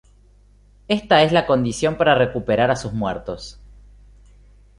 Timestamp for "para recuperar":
1.95-2.71